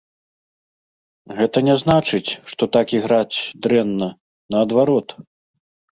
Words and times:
Гэта 1.39 1.57
не 1.67 1.75
значыць, 1.83 2.35
што 2.53 2.63
так 2.77 2.87
іграць 3.01 3.37
дрэнна, 3.67 4.09
наадварот. 4.57 5.07